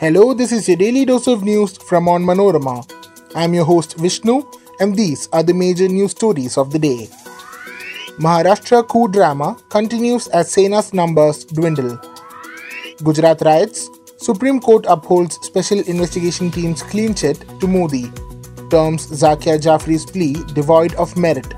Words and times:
Hello, 0.00 0.32
this 0.32 0.50
is 0.50 0.66
your 0.66 0.78
daily 0.78 1.04
dose 1.04 1.26
of 1.26 1.42
news 1.44 1.76
from 1.76 2.06
Onmanorama. 2.06 2.90
I'm 3.34 3.52
your 3.52 3.66
host 3.66 3.98
Vishnu, 3.98 4.42
and 4.80 4.96
these 4.96 5.28
are 5.30 5.42
the 5.42 5.52
major 5.52 5.88
news 5.88 6.12
stories 6.12 6.56
of 6.56 6.70
the 6.70 6.78
day. 6.78 7.10
Maharashtra 8.18 8.88
coup 8.88 9.08
drama 9.08 9.58
continues 9.68 10.26
as 10.28 10.50
Sena's 10.50 10.94
numbers 10.94 11.44
dwindle. 11.44 12.00
Gujarat 13.04 13.42
riots, 13.42 13.90
Supreme 14.16 14.58
Court 14.58 14.86
upholds 14.88 15.38
special 15.42 15.80
investigation 15.80 16.50
team's 16.50 16.82
clean 16.82 17.14
chit 17.14 17.44
to 17.60 17.68
Modi. 17.68 18.10
Terms 18.70 19.06
Zakia 19.08 19.60
Jafri's 19.60 20.06
plea 20.06 20.32
devoid 20.54 20.94
of 20.94 21.14
merit. 21.18 21.52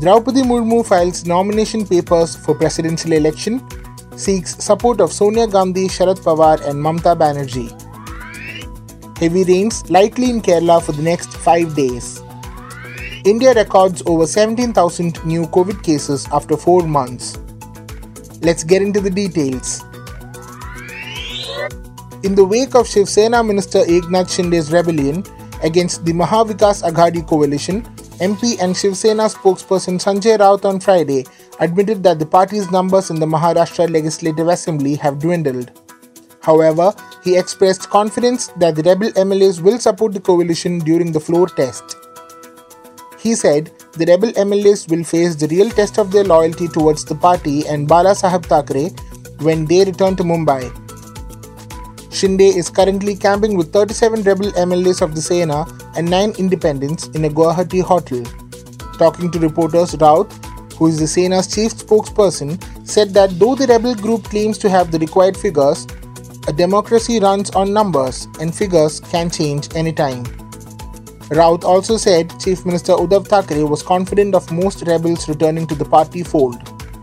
Draupadi 0.00 0.40
Murmu 0.40 0.86
files 0.86 1.26
nomination 1.26 1.86
papers 1.86 2.34
for 2.34 2.54
presidential 2.54 3.12
election, 3.12 3.60
seeks 4.16 4.56
support 4.64 5.00
of 5.00 5.12
Sonia 5.12 5.46
Gandhi, 5.46 5.88
Sharad 5.88 6.20
Pawar 6.20 6.60
and 6.66 6.82
Mamta 6.82 7.16
Banerjee. 7.16 7.70
Heavy 9.18 9.44
rains 9.44 9.88
likely 9.90 10.30
in 10.30 10.40
Kerala 10.42 10.82
for 10.82 10.92
the 10.92 11.02
next 11.02 11.32
5 11.36 11.74
days. 11.74 12.22
India 13.24 13.54
records 13.54 14.02
over 14.06 14.26
17,000 14.26 15.24
new 15.24 15.46
COVID 15.46 15.82
cases 15.82 16.26
after 16.32 16.56
4 16.56 16.86
months. 16.86 17.38
Let's 18.42 18.62
get 18.62 18.82
into 18.82 19.00
the 19.00 19.10
details. 19.10 19.82
In 22.22 22.34
the 22.34 22.44
wake 22.44 22.74
of 22.74 22.86
Shiv 22.86 23.08
Sena 23.08 23.42
Minister 23.42 23.80
Eknath 23.84 24.30
Shinde's 24.30 24.72
rebellion 24.72 25.24
against 25.62 26.04
the 26.04 26.12
Mahavikas 26.12 26.82
Aghadi 26.82 27.26
coalition, 27.26 27.82
MP 28.20 28.58
and 28.60 28.76
Shiv 28.76 28.96
Sena 28.96 29.24
spokesperson 29.24 29.98
Sanjay 29.98 30.38
Raut 30.38 30.64
on 30.64 30.80
Friday 30.80 31.24
admitted 31.60 32.02
that 32.02 32.18
the 32.18 32.26
party's 32.26 32.70
numbers 32.70 33.10
in 33.10 33.20
the 33.20 33.26
Maharashtra 33.26 33.90
Legislative 33.90 34.48
Assembly 34.48 34.94
have 34.96 35.18
dwindled. 35.18 35.70
However, 36.42 36.94
he 37.24 37.36
expressed 37.36 37.90
confidence 37.90 38.48
that 38.58 38.76
the 38.76 38.82
rebel 38.82 39.10
MLAs 39.12 39.60
will 39.60 39.78
support 39.78 40.12
the 40.12 40.20
coalition 40.20 40.78
during 40.78 41.12
the 41.12 41.20
floor 41.20 41.48
test. 41.48 41.96
He 43.18 43.34
said 43.34 43.72
the 43.94 44.06
rebel 44.06 44.30
MLAs 44.32 44.88
will 44.88 45.02
face 45.02 45.34
the 45.34 45.48
real 45.48 45.70
test 45.70 45.98
of 45.98 46.12
their 46.12 46.22
loyalty 46.24 46.68
towards 46.68 47.04
the 47.04 47.14
party 47.14 47.66
and 47.66 47.88
Balasaheb 47.88 48.46
Thackeray 48.46 48.90
when 49.40 49.64
they 49.64 49.84
return 49.84 50.14
to 50.16 50.22
Mumbai. 50.22 50.70
Shinde 52.12 52.56
is 52.56 52.70
currently 52.70 53.16
camping 53.16 53.56
with 53.56 53.72
37 53.72 54.22
rebel 54.22 54.52
MLAs 54.52 55.02
of 55.02 55.14
the 55.14 55.20
Sena 55.20 55.66
and 55.96 56.08
9 56.08 56.34
independents 56.38 57.08
in 57.08 57.24
a 57.24 57.28
Guwahati 57.28 57.82
hotel. 57.82 58.22
Talking 58.98 59.30
to 59.32 59.38
reporters, 59.38 59.96
Raut, 59.96 60.30
who 60.76 60.86
is 60.86 60.98
the 60.98 61.06
Sena's 61.06 61.46
chief 61.46 61.72
spokesperson, 61.74 62.62
said 62.86 63.10
that 63.14 63.38
though 63.38 63.54
the 63.54 63.66
rebel 63.66 63.94
group 63.94 64.24
claims 64.24 64.58
to 64.58 64.68
have 64.68 64.90
the 64.90 64.98
required 64.98 65.36
figures, 65.36 65.86
a 66.48 66.52
democracy 66.52 67.18
runs 67.18 67.50
on 67.50 67.72
numbers 67.72 68.28
and 68.40 68.54
figures 68.54 69.00
can 69.00 69.30
change 69.30 69.74
anytime. 69.74 70.24
Raut 71.30 71.64
also 71.64 71.96
said 71.96 72.32
Chief 72.38 72.64
Minister 72.64 72.92
Uddhav 72.92 73.26
Thackeray 73.26 73.64
was 73.64 73.82
confident 73.82 74.34
of 74.34 74.52
most 74.52 74.86
rebels 74.86 75.28
returning 75.28 75.66
to 75.66 75.74
the 75.74 75.84
party 75.84 76.22
fold. 76.22 76.54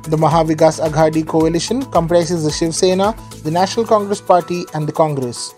The 0.03 0.15
Mahavikas 0.15 0.79
Aghadi 0.79 1.27
coalition 1.27 1.81
comprises 1.91 2.45
the 2.45 2.51
Shiv 2.51 2.73
Sena, 2.73 3.15
the 3.43 3.51
National 3.51 3.85
Congress 3.85 4.21
Party, 4.21 4.63
and 4.73 4.87
the 4.87 4.93
Congress. 4.93 5.53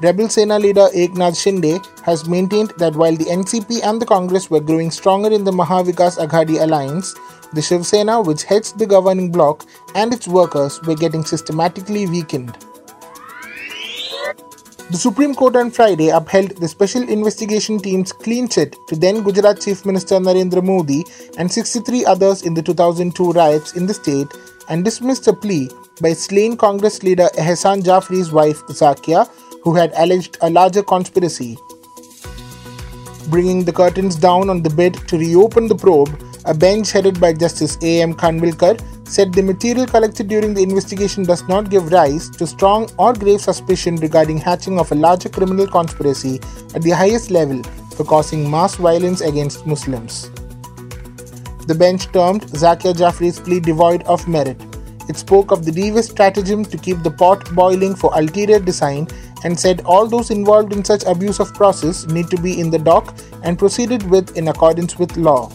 Rebel 0.00 0.28
Sena 0.28 0.60
leader 0.60 0.88
Eknath 0.94 1.36
Shinde 1.36 1.84
has 2.04 2.28
maintained 2.28 2.72
that 2.78 2.94
while 2.94 3.16
the 3.16 3.24
NCP 3.24 3.82
and 3.82 4.00
the 4.00 4.06
Congress 4.06 4.48
were 4.48 4.60
growing 4.60 4.92
stronger 4.92 5.32
in 5.32 5.42
the 5.42 5.50
Mahavikas 5.50 6.24
Aghadi 6.24 6.62
alliance, 6.62 7.16
the 7.52 7.60
Shiv 7.60 7.84
Sena, 7.84 8.20
which 8.20 8.44
heads 8.44 8.72
the 8.72 8.86
governing 8.86 9.32
bloc, 9.32 9.66
and 9.96 10.14
its 10.14 10.28
workers 10.28 10.80
were 10.82 10.94
getting 10.94 11.24
systematically 11.24 12.06
weakened. 12.06 12.56
The 14.90 14.96
Supreme 14.96 15.34
Court 15.34 15.56
on 15.56 15.72
Friday 15.72 16.10
upheld 16.10 16.52
the 16.52 16.68
Special 16.68 17.02
Investigation 17.02 17.78
Team's 17.80 18.12
clean 18.12 18.48
chit 18.48 18.76
to 18.86 18.94
then 18.94 19.24
Gujarat 19.24 19.60
Chief 19.60 19.84
Minister 19.84 20.14
Narendra 20.14 20.64
Modi 20.64 21.04
and 21.38 21.50
63 21.50 22.04
others 22.04 22.42
in 22.42 22.54
the 22.54 22.62
2002 22.62 23.32
riots 23.32 23.74
in 23.74 23.86
the 23.86 23.94
state 23.94 24.28
and 24.68 24.84
dismissed 24.84 25.26
a 25.26 25.32
plea 25.32 25.68
by 26.00 26.12
slain 26.12 26.56
Congress 26.56 27.02
leader 27.02 27.28
Ehsan 27.34 27.82
Jafri's 27.82 28.32
wife 28.32 28.62
Zakia, 28.68 29.28
who 29.68 29.74
had 29.74 29.92
alleged 29.96 30.38
a 30.40 30.48
larger 30.48 30.82
conspiracy. 30.82 31.58
Bringing 33.28 33.64
the 33.64 33.72
curtains 33.80 34.16
down 34.16 34.48
on 34.48 34.62
the 34.62 34.70
bid 34.70 34.94
to 35.08 35.18
reopen 35.18 35.68
the 35.68 35.74
probe, 35.74 36.12
a 36.46 36.54
bench 36.54 36.92
headed 36.92 37.20
by 37.20 37.34
Justice 37.34 37.76
A.M. 37.82 38.14
Khanwilkar 38.14 38.76
said 39.06 39.34
the 39.34 39.42
material 39.42 39.86
collected 39.86 40.28
during 40.28 40.54
the 40.54 40.62
investigation 40.62 41.22
does 41.24 41.46
not 41.48 41.68
give 41.68 41.92
rise 41.92 42.30
to 42.30 42.46
strong 42.46 42.88
or 42.98 43.12
grave 43.12 43.42
suspicion 43.42 43.96
regarding 43.96 44.38
hatching 44.38 44.78
of 44.78 44.90
a 44.90 44.94
larger 44.94 45.28
criminal 45.28 45.66
conspiracy 45.66 46.40
at 46.74 46.80
the 46.80 46.96
highest 47.02 47.30
level 47.30 47.62
for 47.94 48.04
causing 48.04 48.50
mass 48.50 48.76
violence 48.76 49.20
against 49.20 49.66
Muslims. 49.66 50.30
The 51.66 51.74
bench 51.74 52.10
termed 52.12 52.44
Zakia 52.64 52.94
Jafri's 52.94 53.38
plea 53.38 53.60
devoid 53.60 54.02
of 54.04 54.26
merit. 54.26 54.68
It 55.10 55.16
spoke 55.16 55.50
of 55.50 55.64
the 55.64 55.72
devious 55.72 56.08
stratagem 56.08 56.64
to 56.66 56.76
keep 56.76 57.02
the 57.02 57.10
pot 57.10 57.54
boiling 57.54 57.94
for 57.94 58.10
ulterior 58.14 58.60
design 58.60 59.08
and 59.44 59.58
said 59.58 59.82
all 59.84 60.06
those 60.06 60.30
involved 60.30 60.72
in 60.72 60.84
such 60.84 61.04
abuse 61.04 61.40
of 61.40 61.54
process 61.54 62.06
need 62.06 62.28
to 62.30 62.40
be 62.40 62.60
in 62.60 62.70
the 62.70 62.78
dock 62.78 63.16
and 63.42 63.58
proceeded 63.58 64.08
with 64.10 64.36
in 64.36 64.48
accordance 64.48 64.98
with 64.98 65.16
law. 65.16 65.50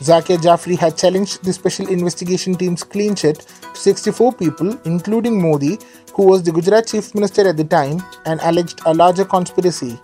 Zakia 0.00 0.38
Jafri 0.38 0.78
had 0.78 0.96
challenged 0.96 1.44
the 1.44 1.52
Special 1.52 1.86
Investigation 1.88 2.54
Team's 2.54 2.82
clean 2.82 3.14
chit 3.14 3.40
to 3.74 3.78
64 3.78 4.32
people, 4.32 4.78
including 4.86 5.40
Modi, 5.42 5.78
who 6.14 6.24
was 6.24 6.42
the 6.42 6.52
Gujarat 6.52 6.86
Chief 6.86 7.14
Minister 7.14 7.46
at 7.46 7.58
the 7.58 7.64
time, 7.64 8.02
and 8.24 8.40
alleged 8.42 8.80
a 8.86 8.94
larger 8.94 9.26
conspiracy. 9.26 10.00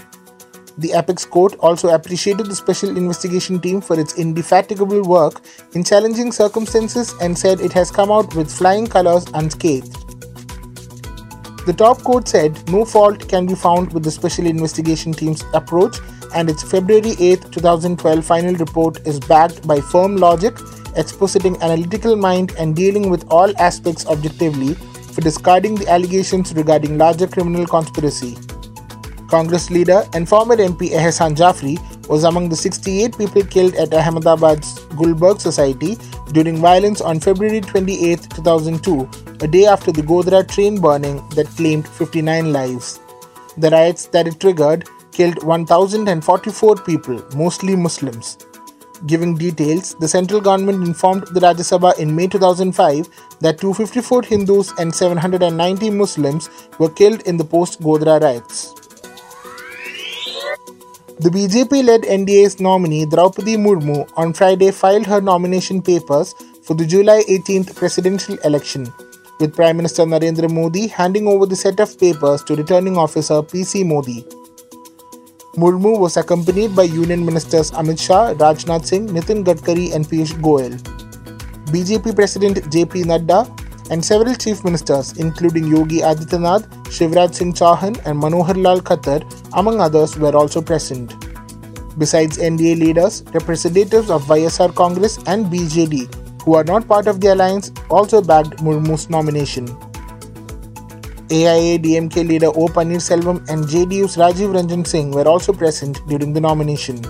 The 0.76 0.92
Apex 0.92 1.24
Court 1.24 1.56
also 1.60 1.88
appreciated 1.88 2.44
the 2.44 2.54
Special 2.54 2.94
Investigation 2.94 3.58
Team 3.58 3.80
for 3.80 3.98
its 3.98 4.18
indefatigable 4.18 5.02
work 5.02 5.40
in 5.72 5.82
challenging 5.82 6.30
circumstances 6.30 7.14
and 7.22 7.36
said 7.36 7.60
it 7.60 7.72
has 7.72 7.90
come 7.90 8.10
out 8.10 8.34
with 8.34 8.50
flying 8.50 8.86
colours 8.86 9.24
unscathed. 9.32 10.05
The 11.66 11.72
top 11.72 12.04
court 12.04 12.28
said 12.28 12.70
no 12.70 12.84
fault 12.84 13.28
can 13.28 13.44
be 13.44 13.56
found 13.56 13.92
with 13.92 14.04
the 14.04 14.10
Special 14.12 14.46
Investigation 14.46 15.12
Team's 15.12 15.42
approach 15.52 15.96
and 16.32 16.48
its 16.48 16.62
February 16.62 17.16
8, 17.18 17.50
2012 17.50 18.24
final 18.24 18.54
report 18.54 19.04
is 19.04 19.18
backed 19.18 19.66
by 19.66 19.80
firm 19.80 20.16
logic, 20.16 20.54
expositing 20.94 21.60
analytical 21.62 22.14
mind 22.14 22.52
and 22.56 22.76
dealing 22.76 23.10
with 23.10 23.26
all 23.32 23.52
aspects 23.60 24.06
objectively 24.06 24.74
for 24.74 25.22
discarding 25.22 25.74
the 25.74 25.88
allegations 25.88 26.54
regarding 26.54 26.98
larger 26.98 27.26
criminal 27.26 27.66
conspiracy. 27.66 28.36
Congress 29.28 29.68
leader 29.68 30.04
and 30.14 30.28
former 30.28 30.54
MP 30.54 30.90
Ehsan 30.90 31.34
Jafri 31.34 31.76
was 32.08 32.22
among 32.22 32.48
the 32.48 32.54
68 32.54 33.18
people 33.18 33.42
killed 33.42 33.74
at 33.74 33.92
Ahmedabad's 33.92 34.78
Gulberg 35.00 35.40
Society 35.40 35.96
during 36.30 36.58
violence 36.58 37.00
on 37.00 37.18
February 37.18 37.60
28, 37.60 38.28
2002, 38.36 39.10
a 39.40 39.46
day 39.46 39.66
after 39.66 39.92
the 39.92 40.02
Godhra 40.02 40.48
train 40.48 40.80
burning 40.80 41.16
that 41.30 41.46
claimed 41.56 41.86
59 41.86 42.52
lives. 42.52 43.00
The 43.58 43.70
riots 43.70 44.06
that 44.06 44.26
it 44.26 44.40
triggered 44.40 44.88
killed 45.12 45.42
1,044 45.42 46.76
people, 46.76 47.22
mostly 47.34 47.76
Muslims. 47.76 48.38
Giving 49.06 49.34
details, 49.34 49.94
the 50.00 50.08
central 50.08 50.40
government 50.40 50.86
informed 50.86 51.26
the 51.28 51.40
Rajya 51.40 51.66
Sabha 51.70 51.98
in 51.98 52.16
May 52.16 52.26
2005 52.28 53.08
that 53.40 53.58
254 53.58 54.22
Hindus 54.22 54.72
and 54.78 54.94
790 54.94 55.90
Muslims 55.90 56.48
were 56.78 56.90
killed 56.90 57.20
in 57.22 57.36
the 57.36 57.44
post 57.44 57.80
Godhra 57.80 58.20
riots. 58.20 58.72
The 61.18 61.30
BJP 61.30 61.84
led 61.84 62.02
NDA's 62.02 62.60
nominee 62.60 63.06
Draupadi 63.06 63.56
Murmu 63.56 64.10
on 64.16 64.32
Friday 64.32 64.70
filed 64.70 65.06
her 65.06 65.20
nomination 65.20 65.80
papers 65.80 66.34
for 66.62 66.74
the 66.74 66.84
July 66.84 67.22
18th 67.28 67.74
presidential 67.74 68.36
election, 68.44 68.92
with 69.40 69.54
Prime 69.54 69.76
Minister 69.76 70.04
Narendra 70.04 70.50
Modi 70.50 70.86
handing 70.86 71.26
over 71.28 71.46
the 71.46 71.56
set 71.56 71.80
of 71.80 71.98
papers 71.98 72.42
to 72.44 72.56
returning 72.56 72.96
officer 72.96 73.42
PC 73.42 73.86
Modi. 73.86 74.24
Murmu 75.56 75.98
was 75.98 76.16
accompanied 76.16 76.76
by 76.76 76.82
Union 76.82 77.24
Ministers 77.24 77.70
Amit 77.70 77.98
Shah, 77.98 78.34
Rajnath 78.34 78.86
Singh, 78.86 79.08
Nitin 79.08 79.44
Gadkari, 79.44 79.94
and 79.94 80.04
Piyush 80.06 80.34
Goyal. 80.40 80.76
BJP 81.72 82.14
President 82.14 82.56
JP 82.70 83.04
Nadda 83.04 83.90
and 83.90 84.04
several 84.04 84.34
chief 84.34 84.64
ministers, 84.64 85.16
including 85.18 85.66
Yogi 85.66 86.00
Adityanath, 86.00 86.68
Shivraj 86.96 87.34
Singh 87.34 87.52
Chauhan, 87.52 87.96
and 88.04 88.20
Manohar 88.20 88.60
Lal 88.62 88.80
Khattar, 88.80 89.22
among 89.54 89.80
others, 89.80 90.18
were 90.18 90.36
also 90.36 90.60
present. 90.60 91.14
Besides 91.98 92.36
NDA 92.36 92.78
leaders, 92.78 93.22
representatives 93.32 94.10
of 94.10 94.24
YSR 94.24 94.74
Congress 94.74 95.18
and 95.26 95.46
BJD, 95.46 96.25
who 96.46 96.54
are 96.54 96.64
not 96.64 96.86
part 96.88 97.08
of 97.08 97.20
the 97.20 97.34
alliance, 97.34 97.72
also 97.90 98.22
backed 98.22 98.58
Murmu's 98.64 99.10
nomination. 99.10 99.66
AIA-DMK 101.28 102.26
leader 102.28 102.46
O. 102.46 102.68
Selvam 102.68 103.38
and 103.50 103.64
JDU's 103.64 104.16
Rajiv 104.16 104.54
Ranjan 104.54 104.86
Singh 104.86 105.10
were 105.10 105.26
also 105.26 105.52
present 105.52 106.00
during 106.06 106.32
the 106.32 106.40
nomination. 106.40 107.04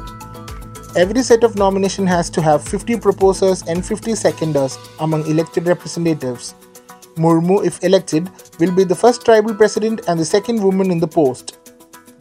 Every 0.96 1.22
set 1.22 1.44
of 1.44 1.56
nomination 1.56 2.06
has 2.06 2.30
to 2.30 2.40
have 2.40 2.66
50 2.66 2.98
proposers 2.98 3.62
and 3.68 3.84
50 3.84 4.14
seconders 4.14 4.78
among 5.00 5.26
elected 5.26 5.66
representatives. 5.66 6.54
Murmu, 7.16 7.62
if 7.62 7.84
elected, 7.84 8.30
will 8.58 8.74
be 8.74 8.84
the 8.84 8.94
first 8.94 9.26
tribal 9.26 9.54
president 9.54 10.00
and 10.08 10.18
the 10.18 10.24
second 10.24 10.62
woman 10.62 10.90
in 10.90 10.98
the 10.98 11.06
post. 11.06 11.58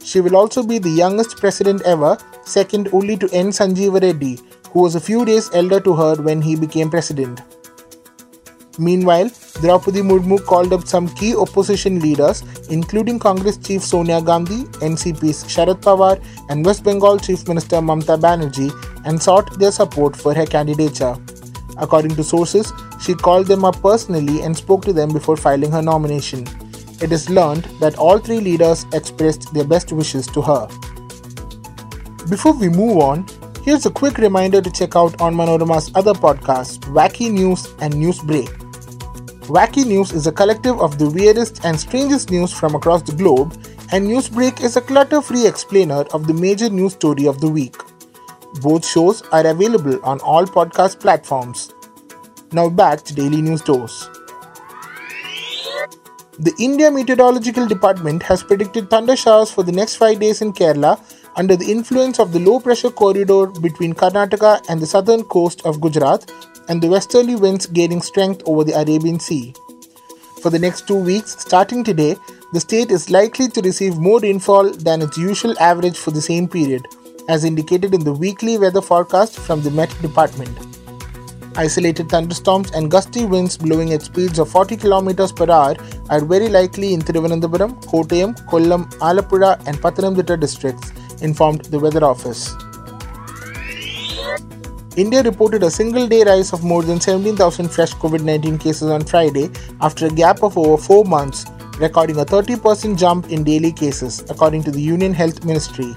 She 0.04 0.20
will 0.20 0.36
also 0.36 0.62
be 0.62 0.78
the 0.78 0.90
youngest 0.90 1.38
president 1.38 1.80
ever, 1.82 2.18
second 2.44 2.90
only 2.92 3.16
to 3.16 3.28
N. 3.32 3.48
Sanjeeva 3.48 4.02
Reddy, 4.02 4.38
who 4.72 4.82
was 4.82 4.94
a 4.94 5.00
few 5.00 5.24
days 5.24 5.50
elder 5.52 5.80
to 5.80 5.94
her 5.94 6.14
when 6.16 6.42
he 6.42 6.56
became 6.56 6.90
president. 6.90 7.42
Meanwhile, 8.78 9.30
Draupadi 9.62 10.02
Murmu 10.02 10.44
called 10.44 10.72
up 10.72 10.86
some 10.86 11.08
key 11.08 11.34
opposition 11.34 11.98
leaders, 12.00 12.42
including 12.68 13.18
Congress 13.18 13.56
Chief 13.56 13.82
Sonia 13.82 14.20
Gandhi, 14.20 14.64
NCP's 14.90 15.44
Sharad 15.44 15.80
Pawar, 15.80 16.22
and 16.50 16.64
West 16.64 16.84
Bengal 16.84 17.18
Chief 17.18 17.48
Minister 17.48 17.76
Mamta 17.76 18.20
Banerjee, 18.20 18.70
and 19.06 19.22
sought 19.22 19.58
their 19.58 19.72
support 19.72 20.14
for 20.14 20.34
her 20.34 20.44
candidature. 20.44 21.16
According 21.78 22.16
to 22.16 22.24
sources, 22.24 22.72
she 23.00 23.14
called 23.14 23.46
them 23.46 23.64
up 23.64 23.80
personally 23.80 24.42
and 24.42 24.56
spoke 24.56 24.84
to 24.84 24.92
them 24.92 25.10
before 25.12 25.36
filing 25.36 25.70
her 25.72 25.82
nomination. 25.82 26.46
It 27.00 27.12
is 27.12 27.28
learned 27.28 27.64
that 27.80 27.98
all 27.98 28.18
three 28.18 28.40
leaders 28.40 28.86
expressed 28.92 29.52
their 29.52 29.64
best 29.64 29.92
wishes 29.92 30.26
to 30.28 30.42
her. 30.42 30.66
Before 32.28 32.52
we 32.52 32.68
move 32.68 32.98
on, 32.98 33.26
here's 33.66 33.84
a 33.84 33.90
quick 33.90 34.16
reminder 34.18 34.62
to 34.62 34.70
check 34.70 34.94
out 34.94 35.12
Onmanorama's 35.14 35.90
other 35.96 36.14
podcasts, 36.14 36.78
Wacky 36.94 37.32
News 37.32 37.74
and 37.80 37.92
News 37.96 38.20
Break. 38.20 38.48
Wacky 39.56 39.84
News 39.84 40.12
is 40.12 40.28
a 40.28 40.32
collective 40.32 40.80
of 40.80 40.98
the 41.00 41.10
weirdest 41.10 41.64
and 41.64 41.78
strangest 41.78 42.30
news 42.30 42.52
from 42.52 42.76
across 42.76 43.02
the 43.02 43.16
globe, 43.16 43.60
and 43.90 44.06
Newsbreak 44.06 44.62
is 44.62 44.76
a 44.76 44.80
clutter 44.80 45.20
free 45.20 45.48
explainer 45.48 46.04
of 46.14 46.28
the 46.28 46.34
major 46.34 46.68
news 46.68 46.92
story 46.92 47.26
of 47.26 47.40
the 47.40 47.48
week. 47.48 47.76
Both 48.62 48.86
shows 48.86 49.22
are 49.32 49.46
available 49.46 49.98
on 50.04 50.20
all 50.20 50.46
podcast 50.46 51.00
platforms. 51.00 51.72
Now 52.52 52.68
back 52.68 53.02
to 53.02 53.14
Daily 53.14 53.42
News 53.42 53.62
Dose. 53.62 54.08
The 56.38 56.54
India 56.60 56.90
Meteorological 56.90 57.66
Department 57.66 58.22
has 58.22 58.42
predicted 58.44 58.90
thunder 58.90 59.16
showers 59.16 59.50
for 59.50 59.64
the 59.64 59.72
next 59.72 59.96
five 59.96 60.20
days 60.20 60.42
in 60.42 60.52
Kerala 60.52 61.00
under 61.36 61.56
the 61.56 61.70
influence 61.70 62.18
of 62.18 62.32
the 62.32 62.40
low 62.40 62.58
pressure 62.58 62.90
corridor 62.90 63.46
between 63.46 63.92
Karnataka 63.92 64.68
and 64.68 64.80
the 64.80 64.86
southern 64.86 65.22
coast 65.24 65.64
of 65.64 65.80
Gujarat 65.80 66.30
and 66.68 66.82
the 66.82 66.88
westerly 66.88 67.36
winds 67.36 67.66
gaining 67.66 68.02
strength 68.02 68.42
over 68.46 68.64
the 68.64 68.72
Arabian 68.72 69.20
Sea. 69.20 69.54
For 70.42 70.50
the 70.50 70.58
next 70.58 70.86
two 70.86 70.96
weeks, 70.96 71.36
starting 71.38 71.84
today, 71.84 72.16
the 72.52 72.60
state 72.60 72.90
is 72.90 73.10
likely 73.10 73.48
to 73.48 73.60
receive 73.60 73.98
more 73.98 74.20
rainfall 74.20 74.70
than 74.72 75.02
its 75.02 75.18
usual 75.18 75.58
average 75.58 75.98
for 75.98 76.10
the 76.10 76.22
same 76.22 76.48
period, 76.48 76.86
as 77.28 77.44
indicated 77.44 77.94
in 77.94 78.04
the 78.04 78.12
weekly 78.12 78.56
weather 78.56 78.80
forecast 78.80 79.38
from 79.38 79.62
the 79.62 79.70
Met 79.70 79.90
Department. 80.00 80.56
Isolated 81.56 82.10
thunderstorms 82.10 82.70
and 82.72 82.90
gusty 82.90 83.24
winds 83.24 83.56
blowing 83.56 83.92
at 83.94 84.02
speeds 84.02 84.38
of 84.38 84.50
40 84.50 84.76
km 84.76 85.34
per 85.34 85.50
hour 85.50 85.74
are 86.10 86.24
very 86.24 86.48
likely 86.48 86.92
in 86.92 87.00
Thiruvananthapuram, 87.00 87.82
Kottayam, 87.86 88.36
Kollam, 88.46 88.84
Alappuzha, 88.98 89.66
and 89.66 89.78
Pathanamthitta 89.78 90.38
districts, 90.38 90.92
informed 91.22 91.64
the 91.66 91.78
Weather 91.78 92.04
Office. 92.04 92.54
India 94.96 95.22
reported 95.22 95.62
a 95.62 95.70
single 95.70 96.06
day 96.06 96.24
rise 96.24 96.52
of 96.54 96.64
more 96.64 96.82
than 96.82 96.98
17,000 97.00 97.68
fresh 97.68 97.92
COVID 97.94 98.22
19 98.22 98.56
cases 98.58 98.90
on 98.90 99.04
Friday 99.04 99.50
after 99.82 100.06
a 100.06 100.10
gap 100.10 100.42
of 100.42 100.56
over 100.56 100.82
four 100.82 101.04
months, 101.04 101.44
recording 101.78 102.18
a 102.18 102.24
30% 102.24 102.98
jump 102.98 103.28
in 103.30 103.44
daily 103.44 103.72
cases, 103.72 104.24
according 104.30 104.62
to 104.62 104.70
the 104.70 104.80
Union 104.80 105.12
Health 105.12 105.44
Ministry. 105.44 105.94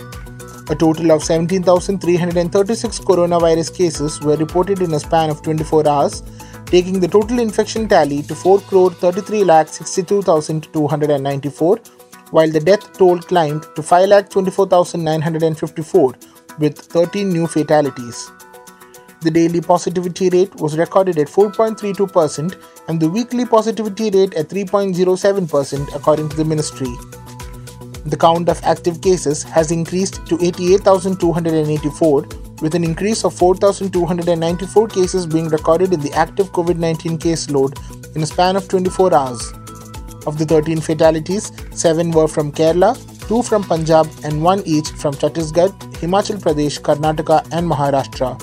A 0.70 0.76
total 0.76 1.12
of 1.14 1.24
17,336 1.24 3.00
coronavirus 3.00 3.74
cases 3.74 4.20
were 4.20 4.36
reported 4.36 4.82
in 4.82 4.94
a 4.94 5.00
span 5.00 5.30
of 5.30 5.42
24 5.44 5.88
hours, 5.88 6.22
taking 6.66 7.00
the 7.00 7.08
total 7.08 7.40
infection 7.40 7.88
tally 7.88 8.22
to 8.24 8.36
4 8.36 8.60
crore 12.32 12.48
33 12.48 12.52
lakh 12.52 12.52
62,294, 12.52 12.52
while 12.52 12.52
the 12.52 12.60
death 12.60 12.98
toll 12.98 13.20
climbed 13.20 13.66
to 13.76 13.84
5 13.84 14.10
lakh 14.10 14.30
24,954 14.30 16.14
with 16.60 16.78
13 16.78 17.30
new 17.30 17.48
fatalities. 17.48 18.32
The 19.22 19.32
daily 19.32 19.60
positivity 19.60 20.30
rate 20.30 20.56
was 20.56 20.78
recorded 20.78 21.18
at 21.18 21.28
4.32% 21.28 22.56
and 22.88 23.00
the 23.00 23.10
weekly 23.10 23.46
positivity 23.46 24.10
rate 24.12 24.34
at 24.36 24.48
3.07%, 24.48 25.96
according 25.96 26.30
to 26.30 26.38
the 26.38 26.46
ministry. 26.46 26.88
The 28.06 28.18
count 28.18 28.48
of 28.48 28.64
active 28.64 29.02
cases 29.02 29.44
has 29.44 29.72
increased 29.72 30.26
to 30.28 30.38
88,284, 30.42 32.22
with 32.62 32.76
an 32.76 32.84
increase 32.84 33.26
of 33.26 33.34
4,294 33.34 34.88
cases 34.88 35.28
being 35.28 35.50
recorded 35.50 35.94
in 35.94 36.00
the 36.00 36.14
active 36.14 36.52
COVID 36.52 36.78
19 36.78 37.18
case 37.18 37.50
load 37.50 37.78
in 38.16 38.24
a 38.24 38.26
span 38.26 38.56
of 38.56 38.70
24 38.70 39.14
hours. 39.14 39.54
Of 40.28 40.38
the 40.38 40.46
13 40.46 40.82
fatalities, 40.82 41.52
7 41.72 42.12
were 42.12 42.28
from 42.28 42.52
Kerala, 42.52 42.96
2 43.28 43.44
from 43.44 43.64
Punjab, 43.64 44.08
and 44.24 44.44
1 44.44 44.64
each 44.66 44.90
from 44.90 45.14
Chhattisgarh, 45.14 45.72
Himachal 46.02 46.40
Pradesh, 46.40 46.80
Karnataka, 46.82 47.48
and 47.52 47.70
Maharashtra. 47.70 48.38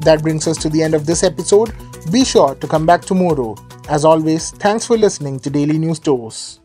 That 0.00 0.22
brings 0.22 0.46
us 0.46 0.56
to 0.58 0.68
the 0.68 0.82
end 0.82 0.94
of 0.94 1.06
this 1.06 1.22
episode. 1.22 1.74
Be 2.10 2.24
sure 2.24 2.54
to 2.54 2.66
come 2.66 2.86
back 2.86 3.02
tomorrow. 3.02 3.56
As 3.88 4.04
always, 4.04 4.50
thanks 4.52 4.86
for 4.86 4.96
listening 4.96 5.40
to 5.40 5.50
Daily 5.50 5.78
News 5.78 5.98
Dose. 5.98 6.60